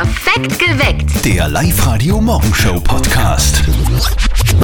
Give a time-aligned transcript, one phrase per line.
[0.00, 1.24] Perfekt geweckt.
[1.24, 3.64] Der Live-Radio Morgenshow Podcast.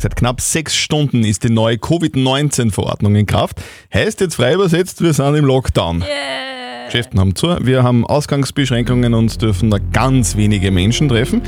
[0.01, 3.61] Seit knapp sechs Stunden ist die neue Covid-19-Verordnung in Kraft.
[3.93, 6.05] Heißt jetzt frei übersetzt, wir sind im Lockdown.
[6.87, 11.43] Geschäften haben zu, wir haben Ausgangsbeschränkungen und dürfen da ganz wenige Menschen treffen.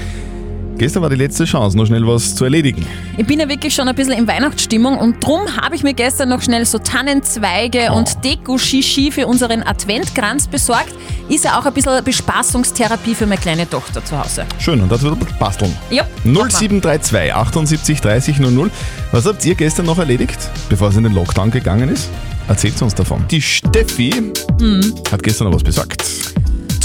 [0.79, 2.85] Gestern war die letzte Chance, noch schnell was zu erledigen.
[3.17, 6.29] Ich bin ja wirklich schon ein bisschen in Weihnachtsstimmung und drum habe ich mir gestern
[6.29, 7.97] noch schnell so Tannenzweige Oh.
[7.97, 10.93] und Deko-Shishi für unseren Adventkranz besorgt.
[11.31, 14.45] Ist ja auch ein bisschen Bespaßungstherapie für meine kleine Tochter zu Hause.
[14.59, 15.75] Schön, und das wird ein bisschen basteln.
[15.91, 16.05] Ja.
[16.25, 16.51] mach mal.
[16.51, 18.71] 0732 78 30 00.
[19.13, 20.39] Was habt ihr gestern noch erledigt,
[20.69, 22.09] bevor es in den Lockdown gegangen ist?
[22.49, 23.25] Erzählt uns davon.
[23.31, 24.95] Die Steffi Mhm.
[25.11, 26.05] hat gestern noch was besorgt.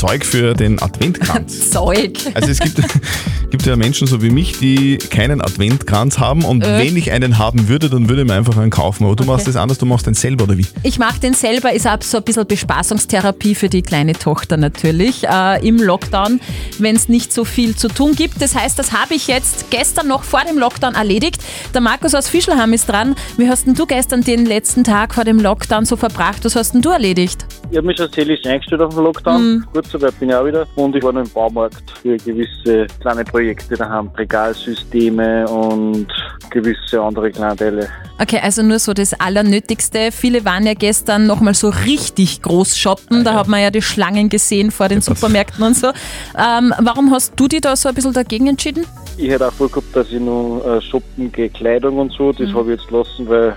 [0.01, 1.69] Zeug für den Adventkranz.
[1.69, 2.17] Zeug.
[2.33, 2.81] Also es gibt,
[3.51, 6.79] gibt ja Menschen so wie mich, die keinen Adventkranz haben und Äh.
[6.79, 9.05] wenn ich einen haben würde, dann würde ich mir einfach einen kaufen.
[9.05, 10.65] Aber du machst das anders, du machst den selber oder wie?
[10.81, 15.23] Ich mache den selber, ist auch so ein bisschen Bespaßungstherapie für die kleine Tochter natürlich
[15.27, 16.41] äh, im Lockdown,
[16.79, 18.41] wenn es nicht so viel zu tun gibt.
[18.41, 21.37] Das heißt, das habe ich jetzt gestern noch vor dem Lockdown erledigt.
[21.75, 23.13] Der Markus aus Fischelham ist dran.
[23.37, 26.43] Wie hast denn du gestern den letzten Tag vor dem Lockdown so verbracht?
[26.43, 27.45] Was hast denn du erledigt?
[27.71, 29.65] Ich habe mich schon seelisch eingestellt auf den Lockdown.
[29.73, 30.67] Gut, so weit bin ich auch wieder.
[30.75, 34.11] Und ich war noch im Baumarkt für gewisse kleine Projekte daheim.
[34.17, 36.07] Regalsysteme und
[36.49, 37.87] gewisse andere kleine Teile.
[38.19, 40.11] Okay, also nur so das Allernötigste.
[40.11, 43.23] Viele waren ja gestern nochmal so richtig groß shoppen.
[43.23, 45.93] Da hat man ja die Schlangen gesehen vor den Supermärkten und so.
[46.37, 48.85] Ähm, warum hast du dich da so ein bisschen dagegen entschieden?
[49.17, 52.33] Ich hätte auch vorgehabt, dass ich noch äh, shoppen gehe, Kleidung und so.
[52.33, 53.55] Das habe ich jetzt gelassen, weil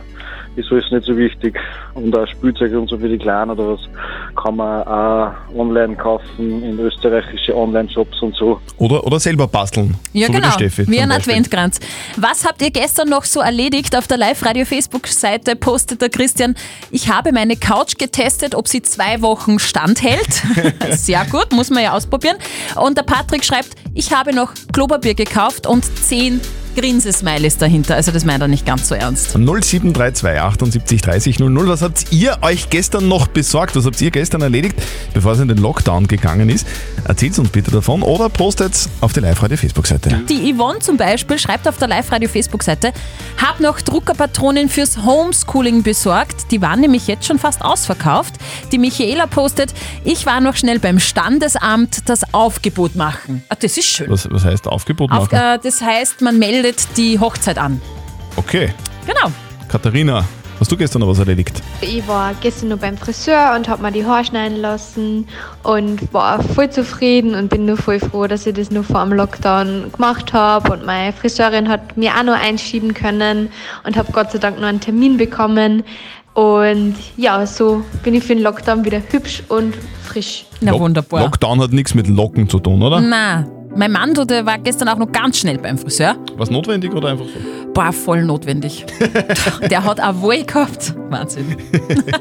[0.54, 1.58] wieso ist nicht so wichtig.
[1.94, 3.80] Und auch Spielzeug und so für die Kleinen oder was
[4.42, 8.60] kann man auch online kaufen in österreichische Online-Shops und so.
[8.78, 9.94] Oder, oder selber basteln.
[10.12, 10.48] Ja, so genau.
[10.48, 10.88] wie Steffi.
[10.88, 11.32] Wie ein Beispiel.
[11.32, 11.80] Adventkranz.
[12.16, 13.96] Was habt ihr gestern noch so erledigt?
[13.96, 16.54] Auf der Live-Radio-Facebook-Seite postet der Christian,
[16.90, 20.42] ich habe meine Couch getestet, ob sie zwei Wochen standhält.
[20.90, 22.36] Sehr gut, muss man ja ausprobieren.
[22.76, 26.40] Und der Patrick schreibt, ich habe noch Klopapier gekauft und zehn
[26.74, 27.94] Grinsesmileys dahinter.
[27.94, 29.32] Also das meint er nicht ganz so ernst.
[29.36, 31.68] 0732 78 30 00.
[31.68, 33.76] Was habt ihr euch gestern noch besorgt?
[33.76, 34.76] Was habt ihr gestern erledigt,
[35.12, 36.66] bevor es in den Lockdown gegangen ist?
[37.06, 40.22] Erzählt uns bitte davon oder postet auf die Live-Radio-Facebook-Seite.
[40.28, 42.92] Die Yvonne zum Beispiel schreibt auf der Live-Radio-Facebook-Seite,
[43.40, 46.50] hab noch Druckerpatronen fürs Homeschooling besorgt.
[46.50, 48.34] Die waren nämlich jetzt schon fast ausverkauft.
[48.72, 49.74] Die Michaela postet,
[50.04, 53.42] ich war noch schnell beim Standesamt das Aufgebot machen.
[53.48, 54.10] Ah, das ist schön.
[54.10, 55.56] Was, was heißt Aufgebot Auf, machen?
[55.56, 56.63] äh, das heißt, man meldet
[56.96, 57.80] die Hochzeit an.
[58.36, 58.70] Okay.
[59.06, 59.30] Genau.
[59.68, 60.24] Katharina,
[60.58, 61.62] hast du gestern noch was erledigt?
[61.80, 65.26] Ich war gestern noch beim Friseur und habe mir die Haare schneiden lassen
[65.62, 69.12] und war voll zufrieden und bin nur voll froh, dass ich das nur vor dem
[69.12, 70.72] Lockdown gemacht habe.
[70.72, 73.50] Und meine Friseurin hat mir auch noch einschieben können
[73.84, 75.82] und habe Gott sei Dank noch einen Termin bekommen.
[76.34, 80.46] Und ja, so bin ich für den Lockdown wieder hübsch und frisch.
[80.60, 81.20] Na Lock- wunderbar.
[81.20, 83.00] Lockdown hat nichts mit Locken zu tun, oder?
[83.00, 83.44] Na,
[83.76, 86.16] mein Mann, du, der war gestern auch noch ganz schnell beim Friseur.
[86.36, 87.40] Was notwendig oder einfach so?
[87.72, 88.86] Boah, voll notwendig.
[89.70, 90.94] der hat auch wohl gehabt.
[91.10, 91.56] Wahnsinn.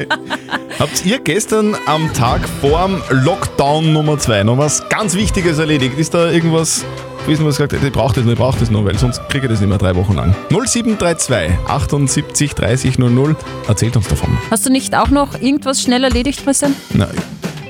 [0.79, 5.97] Habt ihr gestern am Tag vorm Lockdown Nummer 2 noch was ganz Wichtiges erledigt?
[5.97, 6.83] Ist da irgendwas
[7.25, 9.45] gewesen, was gesagt hat, ich brauche das noch, ich brauche das noch, weil sonst kriege
[9.45, 10.35] ich das nicht mehr drei Wochen lang.
[10.49, 13.35] 0732 78 30 00.
[13.67, 14.37] Erzählt uns davon.
[14.49, 16.75] Hast du nicht auch noch irgendwas schnell erledigt, Christian?
[16.93, 17.07] Na,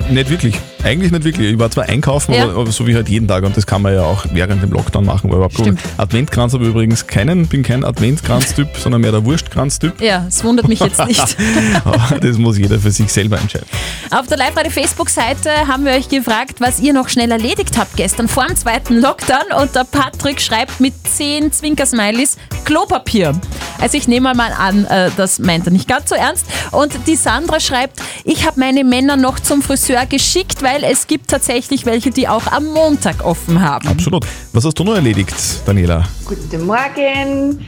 [0.10, 0.56] nicht wirklich.
[0.84, 1.54] Eigentlich nicht wirklich.
[1.54, 2.44] Ich war zwar einkaufen, Ja.
[2.50, 5.06] aber, so wie halt jeden Tag und das kann man ja auch während dem Lockdown
[5.06, 5.30] machen.
[5.30, 5.76] War überhaupt cool.
[5.98, 10.02] Adventkranz habe ich übrigens keinen, bin kein Adventkranz-Typ, sondern mehr der Wurstkranz-Typ.
[10.02, 11.38] Ja, es wundert mich jetzt nicht.
[12.22, 13.68] Das muss jeder für sich selber entscheiden.
[14.12, 18.46] Auf der Live-Radio-Facebook-Seite haben wir euch gefragt, was ihr noch schnell erledigt habt gestern vor
[18.46, 19.52] dem zweiten Lockdown.
[19.62, 23.34] Und der Patrick schreibt mit 10 Zwinkersmileys Klopapier.
[23.80, 26.46] Also ich nehme mal an, äh, das meint er nicht ganz so ernst.
[26.72, 31.30] Und die Sandra schreibt, ich habe meine Männer noch zum Friseur geschickt, weil es gibt
[31.30, 33.88] tatsächlich welche, die auch am Montag offen haben.
[33.88, 34.26] Absolut.
[34.54, 35.36] Was hast du noch erledigt,
[35.66, 36.04] Daniela?
[36.26, 37.66] Guten Morgen.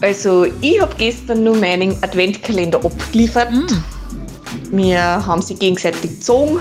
[0.00, 3.48] Also, ich habe gestern nur meinen Adventkalender abgeliefert.
[4.70, 6.60] Wir haben sie gegenseitig gezogen,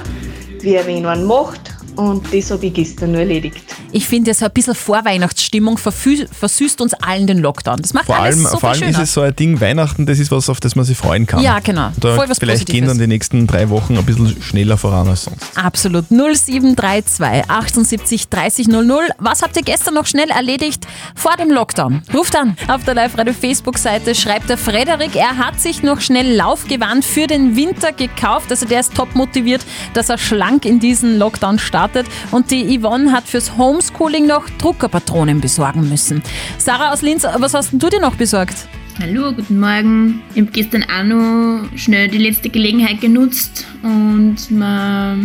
[0.62, 1.75] wie wen man macht.
[1.96, 3.58] Und das habe ich gestern nur erledigt.
[3.92, 7.78] Ich finde, so ein bisschen Vorweihnachtsstimmung versüßt uns allen den Lockdown.
[7.82, 8.92] Das macht Vor alles allem, so vor allem schöner.
[8.92, 11.42] ist es so ein Ding, Weihnachten, das ist was, auf das man sich freuen kann.
[11.42, 11.92] Ja, genau.
[12.00, 12.88] Da Voll was vielleicht gehen Positives.
[12.90, 15.40] dann die nächsten drei Wochen ein bisschen schneller voran als sonst.
[15.56, 16.06] Absolut.
[16.10, 19.10] 0732 78 30 00.
[19.20, 22.02] Was habt ihr gestern noch schnell erledigt vor dem Lockdown?
[22.14, 22.58] Ruft an.
[22.68, 27.92] Auf der Live-Radio-Facebook-Seite schreibt der Frederik, er hat sich noch schnell Laufgewand für den Winter
[27.92, 28.48] gekauft.
[28.52, 31.85] Also der ist top motiviert, dass er schlank in diesen Lockdown startet.
[32.32, 36.22] Und die Yvonne hat fürs Homeschooling noch Druckerpatronen besorgen müssen.
[36.58, 38.68] Sarah aus Linz, was hast du dir noch besorgt?
[39.02, 40.22] Hallo, guten Morgen.
[40.34, 45.18] Ich habe gestern auch noch schnell die letzte Gelegenheit genutzt und mir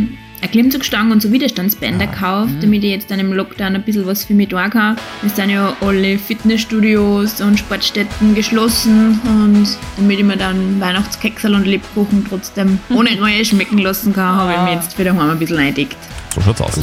[0.42, 4.24] eine Klimmzugstange und so Widerstandsbänder gekauft, damit ich jetzt dann im Lockdown ein bisschen was
[4.24, 4.96] für mich tun kann.
[5.24, 11.66] Es sind ja alle Fitnessstudios und Sportstätten geschlossen und damit ich mir dann Weihnachtskekserl und
[11.66, 15.58] Lebkuchen trotzdem ohne neue schmecken lassen kann, habe ich mir jetzt für daheim ein bisschen
[15.58, 15.96] eingedeckt.
[16.34, 16.78] So schaut's aus.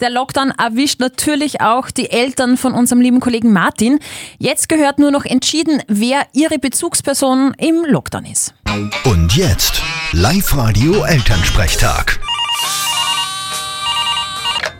[0.00, 4.00] Der Lockdown erwischt natürlich auch die Eltern von unserem lieben Kollegen Martin.
[4.38, 8.54] Jetzt gehört nur noch entschieden, wer ihre Bezugsperson im Lockdown ist.
[9.04, 9.82] Und jetzt
[10.12, 12.18] Live-Radio Elternsprechtag.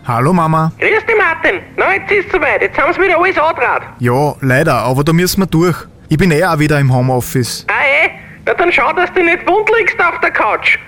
[0.06, 0.72] Hallo Mama.
[0.78, 1.60] Grüß dich, Martin.
[1.76, 2.62] Na, jetzt ist soweit.
[2.62, 3.82] Jetzt haben sie wieder alles angetraut.
[4.00, 5.76] Ja, leider, aber da müssen wir durch.
[6.08, 7.66] Ich bin eh auch wieder im Homeoffice.
[7.68, 8.10] Ah, eh?
[8.46, 10.78] Na, dann schau, dass du nicht wund liegst auf der Couch.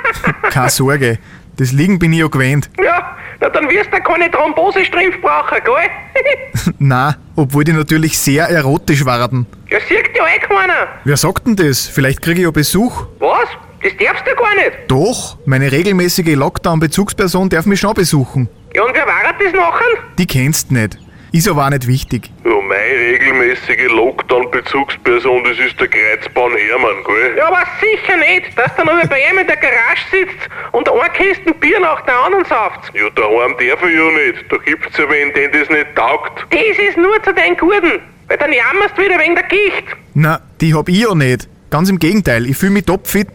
[0.50, 1.18] Keine Sorge,
[1.56, 2.70] das Liegen bin ich ja gewöhnt.
[2.84, 6.74] ja, na, dann wirst du keine Thrombosestrümpf brauchen, gell?
[6.78, 9.46] Na, obwohl die natürlich sehr erotisch waren.
[9.70, 10.88] ja, sieht ja eh keiner.
[11.04, 11.86] Wer sagt denn das?
[11.86, 13.06] Vielleicht kriege ich ja Besuch.
[13.18, 13.48] Was?
[13.82, 14.72] Das darfst du gar nicht.
[14.88, 18.48] Doch, meine regelmäßige Lockdown-Bezugsperson darf mich schon besuchen.
[18.74, 20.02] Ja, und wer war das nachher?
[20.18, 20.98] Die kennst nicht.
[21.32, 22.30] Ist aber auch nicht wichtig.
[22.44, 27.34] Ja, meine regelmäßige Lockdown-Bezugsperson, das ist der Kreuzbahn Hermann, gell?
[27.36, 31.10] Ja, aber sicher nicht, dass du noch bei ihm in der Garage sitzt und eine
[31.10, 32.92] Kiste Bier nach der anderen sauft.
[32.94, 34.50] Ja, daheim darf ich ja nicht.
[34.50, 36.46] Da gibt's ja wen, den das nicht taugt.
[36.50, 39.84] Das ist nur zu den Guten, weil dann jammerst du wieder wegen der Gicht.
[40.14, 41.48] Na, die hab ich ja nicht.
[41.70, 43.28] Ganz im Gegenteil, ich fühle mich topfit.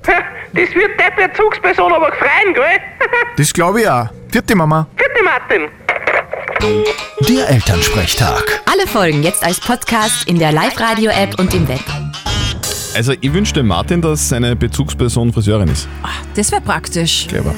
[0.54, 2.64] Das wird der Bezugsperson aber freuen, gell?
[3.38, 4.08] Das glaube ich auch.
[4.32, 4.88] Vierte Mama.
[4.98, 5.68] Bitte, Martin.
[6.66, 8.62] Der Elternsprechtag.
[8.72, 11.80] Alle Folgen jetzt als Podcast in der Live-Radio-App und im Web.
[12.94, 15.88] Also ich wünsche dem Martin, dass seine Bezugsperson Friseurin ist.
[16.36, 17.26] Das wäre praktisch.
[17.28, 17.56] Clever.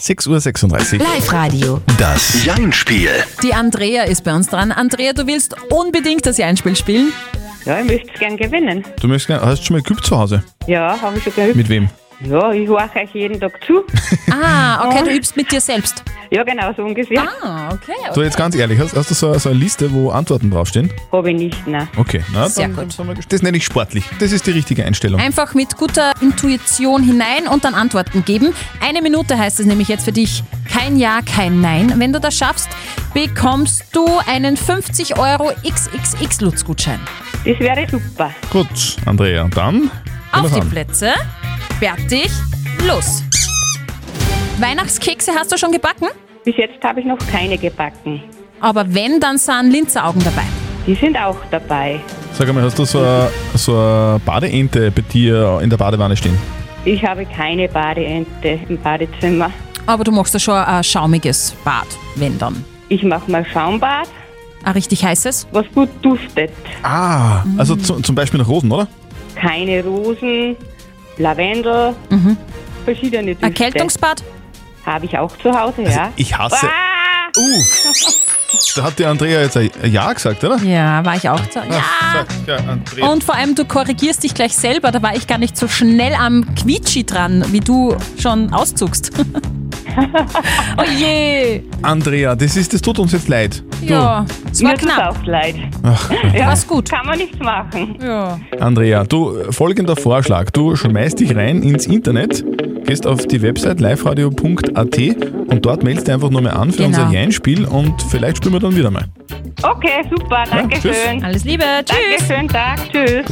[0.00, 1.06] 6.36 Uhr.
[1.06, 1.82] Live-Radio.
[1.98, 3.10] Das Jein-Spiel.
[3.42, 4.72] Die Andrea ist bei uns dran.
[4.72, 7.12] Andrea, du willst unbedingt das Einspiel spielen.
[7.66, 8.82] Ja, ich möchte es gern gewinnen.
[8.98, 10.42] Du möchtest, gerne- hast du schon mal geübt zu Hause?
[10.66, 11.56] Ja, habe ich schon geübt.
[11.56, 11.90] Mit wem?
[12.22, 13.84] Ja, ich horche euch jeden Tag zu.
[14.32, 16.04] Ah, okay, du übst mit dir selbst.
[16.30, 17.26] Ja, genau, so ungefähr.
[17.42, 17.92] Ah, okay.
[18.14, 20.90] So, jetzt ganz ehrlich, hast, hast du so, so eine Liste, wo Antworten draufstehen?
[21.10, 21.88] Habe ich nicht, nein.
[21.96, 22.96] Okay, na, Sehr dann, gut.
[22.96, 23.16] dann wir.
[23.28, 24.04] Das nenne ich sportlich.
[24.20, 25.20] Das ist die richtige Einstellung.
[25.20, 28.54] Einfach mit guter Intuition hinein und dann Antworten geben.
[28.80, 30.44] Eine Minute heißt es nämlich jetzt für dich.
[30.72, 31.94] Kein Ja, kein Nein.
[31.96, 32.68] Wenn du das schaffst,
[33.12, 37.00] bekommst du einen 50 Euro XXX-Lutz-Gutschein.
[37.44, 38.30] Das wäre super.
[38.50, 39.90] Gut, Andrea, dann
[40.30, 40.60] Auf die.
[40.60, 41.14] Plätze.
[41.80, 42.28] Fertig.
[42.86, 43.22] Los.
[44.58, 46.08] Weihnachtskekse hast du schon gebacken?
[46.44, 48.22] Bis jetzt habe ich noch keine gebacken.
[48.60, 50.42] Aber wenn, dann sind Linzeraugen dabei.
[50.86, 52.00] Die sind auch dabei.
[52.34, 56.36] Sag einmal, hast du so eine, so eine Badeente bei dir in der Badewanne stehen?
[56.84, 59.50] Ich habe keine Badeente im Badezimmer.
[59.86, 61.86] Aber du machst da schon ein schaumiges Bad,
[62.16, 62.62] wenn dann.
[62.88, 64.08] Ich mache mal Schaumbad,
[64.64, 65.46] Ein richtig heißes.
[65.52, 66.50] was gut duftet.
[66.82, 68.86] Ah, also zu, zum Beispiel nach Rosen, oder?
[69.34, 70.56] Keine Rosen,
[71.20, 71.94] Lavendel,
[72.84, 73.44] verschiedene Düfte.
[73.44, 74.24] Erkältungsbad?
[74.86, 76.12] Habe ich auch zu Hause, ja.
[76.16, 76.66] Ich hasse.
[76.66, 77.28] Ah!
[77.36, 77.62] Uh,
[78.74, 80.56] da hat die Andrea jetzt ein Ja gesagt, oder?
[80.64, 81.38] Ja, war ich auch.
[81.54, 81.84] Ja.
[82.12, 83.06] Sag, ja, Andrea.
[83.06, 84.90] Und vor allem, du korrigierst dich gleich selber.
[84.90, 89.12] Da war ich gar nicht so schnell am Quietschi dran, wie du schon auszugst.
[90.78, 91.62] oh je.
[91.82, 93.62] Andrea, das, ist, das tut uns jetzt leid.
[93.82, 95.16] Ja, es war Mir tut's knapp.
[95.16, 95.54] auch leid.
[95.82, 96.90] Ach, Ja, War's gut.
[96.90, 97.96] Kann man nichts machen.
[98.02, 98.38] Ja.
[98.58, 100.50] Andrea, du, folgender Vorschlag.
[100.50, 102.44] Du schmeißt dich rein ins Internet,
[102.86, 104.98] gehst auf die Website liveradio.at
[105.48, 106.88] und dort meldest du einfach nochmal an für Genau.
[106.88, 109.04] unser Jein-Spiel und vielleicht spielen wir dann wieder mal.
[109.62, 110.96] Okay, super, danke tschüss.
[111.04, 111.22] schön.
[111.24, 111.64] Alles Liebe.
[111.64, 112.26] Danke, Tschüss.
[112.26, 112.78] schönen Tag.
[112.90, 113.26] Tschüss.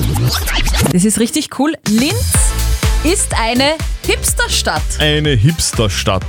[0.92, 1.72] Das ist richtig cool.
[1.88, 2.32] Linz
[3.04, 3.74] ist eine
[4.06, 4.82] Hipsterstadt.
[4.98, 6.22] Eine Hipsterstadt.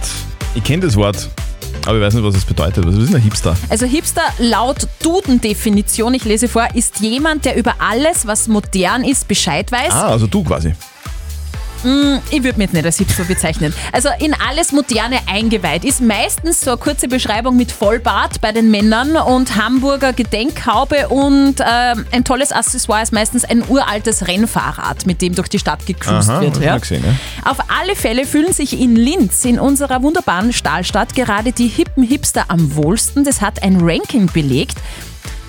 [0.56, 1.30] Ich kenne das Wort,
[1.90, 2.86] aber ich weiß nicht, was es bedeutet.
[2.86, 3.58] Was ist ein Hipster?
[3.68, 9.28] Also Hipster laut Duden-Definition, ich lese vor, ist jemand, der über alles, was modern ist,
[9.28, 9.92] Bescheid weiß.
[9.92, 10.74] Ah, also du quasi.
[12.30, 13.74] Ich würde mich nicht als Hipster bezeichnen.
[13.94, 18.70] Also in alles Moderne eingeweiht ist meistens so eine kurze Beschreibung mit Vollbart bei den
[18.70, 25.22] Männern und Hamburger Gedenkhaube und ähm, ein tolles Accessoire ist meistens ein uraltes Rennfahrrad, mit
[25.22, 26.58] dem durch die Stadt gecruised Aha, wird.
[26.60, 26.78] Ja.
[26.78, 27.50] gesehen, ja.
[27.50, 32.46] Auf alle Fälle fühlen sich in Linz, in unserer wunderbaren Stahlstadt, gerade die hippen Hipster
[32.50, 33.24] am wohlsten.
[33.24, 34.78] Das hat ein Ranking belegt.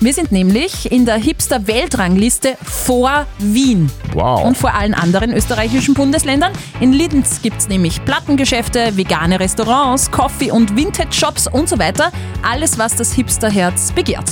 [0.03, 4.45] Wir sind nämlich in der Hipster-Weltrangliste vor Wien Wow.
[4.45, 6.53] und vor allen anderen österreichischen Bundesländern.
[6.79, 12.11] In Linz gibt es nämlich Plattengeschäfte, vegane Restaurants, Coffee- und Vintage-Shops und so weiter.
[12.41, 14.25] Alles, was das Hipsterherz begehrt.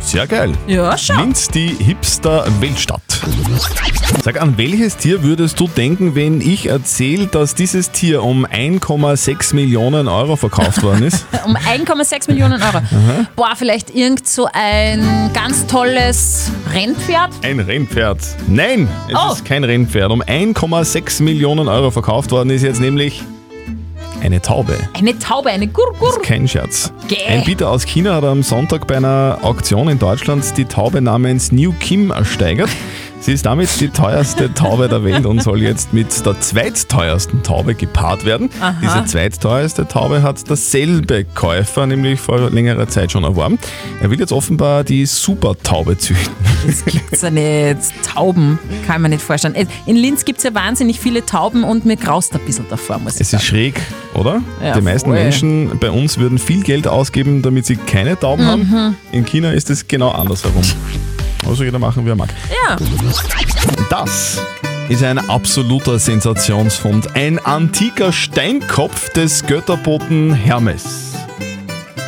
[0.00, 0.52] Sehr geil.
[0.66, 1.20] Ja, schau.
[1.20, 3.00] Linz, die Hipster-Weltstadt.
[4.24, 9.54] Sag, an welches Tier würdest du denken, wenn ich erzähle, dass dieses Tier um 1,6
[9.54, 11.26] Millionen Euro verkauft worden ist?
[11.44, 12.80] Um 1,6 Millionen Euro.
[13.36, 17.30] Boah, vielleicht irgend so ein ganz tolles Rennpferd.
[17.42, 18.18] Ein Rennpferd.
[18.48, 19.32] Nein, es Oh.
[19.32, 20.10] ist kein Rennpferd.
[20.10, 23.22] Um 1,6 Millionen Euro verkauft worden ist jetzt nämlich
[24.22, 24.76] Eine Taube.
[24.92, 26.20] Eine Taube, eine Gurgur.
[26.20, 26.92] Kein Scherz.
[27.08, 27.24] Gäh.
[27.26, 31.52] Ein Bieter aus China hat am Sonntag bei einer Auktion in Deutschland die Taube namens
[31.52, 32.68] New Kim ersteigert.
[33.22, 37.74] Sie ist damit die teuerste Taube der Welt und soll jetzt mit der zweitteuersten Taube
[37.74, 38.48] gepaart werden.
[38.60, 38.74] Aha.
[38.82, 43.58] Diese zweitteuerste Taube hat derselbe Käufer nämlich vor längerer Zeit schon erworben.
[44.00, 46.32] Er will jetzt offenbar die Supertaube züchten.
[46.66, 47.76] Das gibt's ja nicht.
[48.06, 49.54] Tauben kann man nicht vorstellen.
[49.54, 52.98] Äh, In Linz gibt es ja wahnsinnig viele Tauben und mir graust ein bisschen davor,
[52.98, 53.42] muss ich Es sagen.
[53.42, 53.80] ist schräg,
[54.14, 54.40] oder?
[54.64, 55.18] Ja, die meisten voll.
[55.22, 58.70] Menschen bei uns würden viel Geld ausgeben, damit sie keine Tauben Mhm.
[58.72, 58.96] haben.
[59.12, 60.62] In China ist es genau andersherum.
[61.50, 62.32] Also jeder machen, wie er mag.
[62.68, 62.76] Ja.
[63.90, 64.40] Das
[64.88, 67.16] ist ein absoluter Sensationsfund.
[67.16, 71.10] Ein antiker Steinkopf des Götterboten Hermes.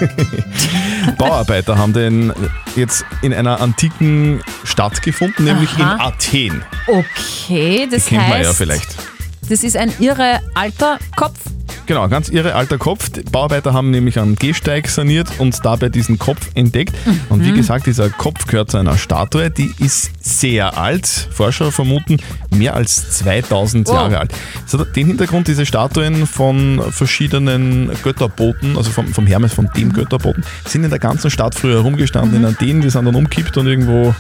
[1.19, 2.33] Bauarbeiter haben den
[2.77, 5.95] jetzt in einer antiken Stadt gefunden, nämlich Aha.
[5.95, 6.65] in Athen.
[6.87, 8.97] Okay, das Kennt man heißt, ja vielleicht.
[9.49, 11.39] das ist ein irre alter Kopf.
[11.87, 13.09] Genau, ganz irre alter Kopf.
[13.11, 16.95] Die Bauarbeiter haben nämlich einen Gehsteig saniert und dabei diesen Kopf entdeckt.
[17.29, 17.57] Und wie Mhm.
[17.57, 21.07] gesagt, dieser Kopf gehört zu einer Statue, die ist sehr alt.
[21.33, 22.19] Forscher vermuten
[22.51, 23.95] mehr als 2000 Wow.
[23.97, 24.33] Jahre alt.
[24.71, 29.93] Das hat den Hintergrund, diese Statuen von verschiedenen Götterboten, also vom, vom Hermes, von dem
[29.93, 32.81] Götterboten, sind in der ganzen Stadt früher rumgestanden in Athen.
[32.81, 34.15] Die sind dann umkippt und irgendwo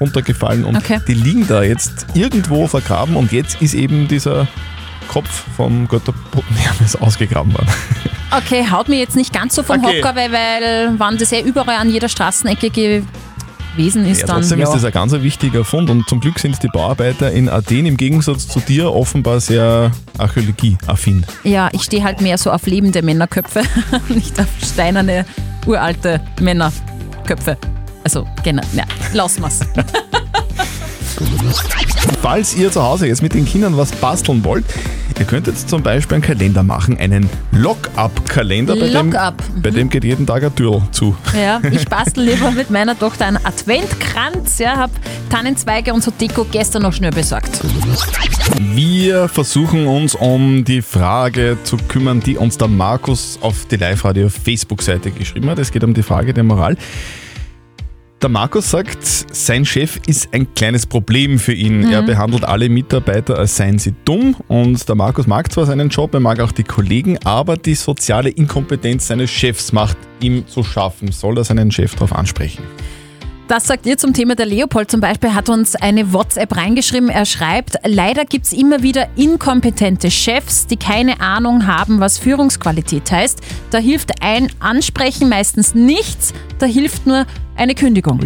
[0.00, 1.00] runtergefallen und Okay.
[1.08, 4.46] die liegen da jetzt irgendwo vergraben und jetzt ist eben dieser
[5.08, 7.68] Kopf vom Götterboten Hermes ausgegraben worden.
[8.36, 10.02] Okay, haut mir jetzt nicht ganz so vom Okay.
[10.02, 14.58] Hocker, weil, weil wenn das ja überall an jeder Straßenecke gewesen ist, Ja, dann trotzdem
[14.58, 14.66] ja.
[14.66, 17.96] ist das ein ganz wichtiger Fund und zum Glück sind die Bauarbeiter in Athen im
[17.96, 21.24] Gegensatz zu dir offenbar sehr archäologie-affin.
[21.44, 23.62] ja, ich stehe halt mehr so auf lebende Männerköpfe,
[24.08, 25.24] nicht auf steinerne,
[25.66, 27.56] uralte Männerköpfe.
[28.04, 29.60] Also, genau, ja, lassen wir's.
[32.22, 34.64] Falls ihr zu Hause jetzt mit den Kindern was basteln wollt,
[35.18, 39.88] ihr könnt jetzt zum Beispiel einen Kalender machen, einen Lock-up-Kalender, bei, dem, Lock-up, bei dem
[39.88, 41.16] geht jeden Tag ein Türl zu.
[41.34, 44.90] Ja, ich bastel lieber mit meiner Tochter einen Adventkranz, ja, hab
[45.30, 47.60] Tannenzweige und so Deko gestern noch schnell besorgt.
[48.58, 54.28] Wir versuchen uns um die Frage zu kümmern, die uns der Markus auf die Live-Radio
[54.28, 55.58] Facebook-Seite geschrieben hat.
[55.58, 56.76] Es geht um die Frage der Moral.
[58.26, 61.82] Der Markus sagt, sein Chef ist ein kleines Problem für ihn.
[61.82, 61.92] Mhm.
[61.92, 64.34] Er behandelt alle Mitarbeiter, als seien sie dumm.
[64.48, 68.30] Und der Markus mag zwar seinen Job, er mag auch die Kollegen, aber die soziale
[68.30, 71.12] Inkompetenz seines Chefs macht ihm zu schaffen.
[71.12, 72.64] Soll er seinen Chef darauf ansprechen?
[73.48, 74.34] Das sagt ihr zum Thema.
[74.34, 77.08] Der Leopold zum Beispiel hat uns eine WhatsApp reingeschrieben.
[77.08, 83.12] Er schreibt, leider gibt es immer wieder inkompetente Chefs, die keine Ahnung haben, was Führungsqualität
[83.12, 83.38] heißt.
[83.70, 87.24] Da hilft ein Ansprechen meistens nichts, da hilft nur
[87.54, 88.20] eine Kündigung.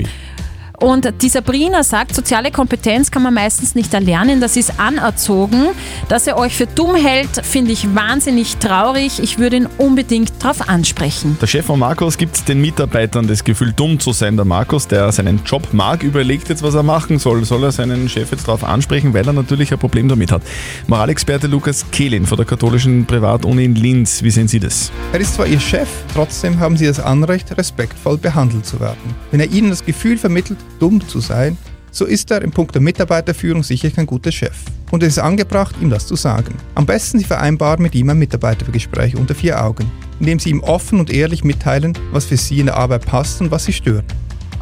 [0.80, 5.68] Und die Sabrina sagt, soziale Kompetenz kann man meistens nicht erlernen, das ist anerzogen.
[6.08, 9.20] Dass er euch für dumm hält, finde ich wahnsinnig traurig.
[9.22, 11.36] Ich würde ihn unbedingt darauf ansprechen.
[11.40, 14.36] Der Chef von Markus gibt den Mitarbeitern das Gefühl, dumm zu sein.
[14.36, 17.44] Der Markus, der seinen Job mag, überlegt jetzt, was er machen soll.
[17.44, 20.40] Soll er seinen Chef jetzt darauf ansprechen, weil er natürlich ein Problem damit hat.
[20.86, 24.22] Moralexperte Lukas Kehlin von der katholischen Privatuni in Linz.
[24.22, 24.90] Wie sehen Sie das?
[25.12, 29.14] Er ist zwar Ihr Chef, trotzdem haben Sie das Anrecht, respektvoll behandelt zu werden.
[29.30, 31.56] Wenn er Ihnen das Gefühl vermittelt, dumm zu sein,
[31.90, 34.56] so ist er in puncto Mitarbeiterführung sicher kein guter Chef.
[34.90, 36.54] Und es ist angebracht, ihm das zu sagen.
[36.74, 41.00] Am besten Sie vereinbaren mit ihm ein Mitarbeitergespräch unter vier Augen, indem Sie ihm offen
[41.00, 44.04] und ehrlich mitteilen, was für Sie in der Arbeit passt und was Sie stört.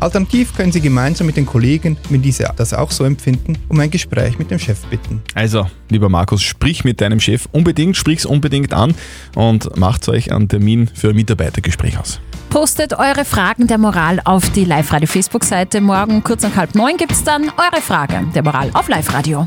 [0.01, 3.91] Alternativ können Sie gemeinsam mit den Kollegen, wenn diese das auch so empfinden, um ein
[3.91, 5.23] Gespräch mit dem Chef bitten.
[5.35, 8.95] Also, lieber Markus, sprich mit deinem Chef unbedingt, sprich's unbedingt an
[9.35, 12.21] und macht euch einen Termin für ein Mitarbeitergespräch aus.
[12.51, 15.81] Postet eure Fragen der Moral auf die Live-Radio-Facebook-Seite.
[15.81, 19.47] Morgen kurz nach halb neun gibt es dann eure Frage der Moral auf Live-Radio.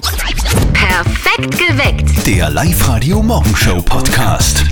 [0.74, 2.28] Perfekt geweckt.
[2.28, 4.66] Der Live-Radio Morgenshow Podcast.